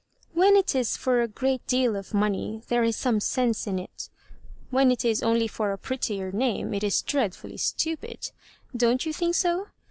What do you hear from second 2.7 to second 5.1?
is some sense in it; when it